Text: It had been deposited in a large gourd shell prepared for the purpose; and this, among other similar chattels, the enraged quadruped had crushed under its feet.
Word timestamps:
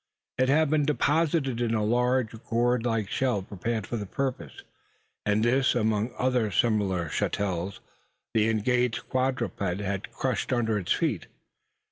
It 0.39 0.49
had 0.49 0.71
been 0.71 0.83
deposited 0.83 1.61
in 1.61 1.75
a 1.75 1.83
large 1.85 2.33
gourd 2.45 2.87
shell 3.07 3.43
prepared 3.43 3.85
for 3.85 3.97
the 3.97 4.07
purpose; 4.07 4.63
and 5.27 5.45
this, 5.45 5.75
among 5.75 6.09
other 6.17 6.49
similar 6.49 7.07
chattels, 7.09 7.81
the 8.33 8.49
enraged 8.49 9.07
quadruped 9.09 9.59
had 9.61 10.11
crushed 10.11 10.51
under 10.51 10.79
its 10.79 10.91
feet. 10.91 11.27